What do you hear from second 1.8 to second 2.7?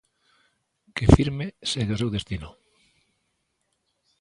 o seu destino.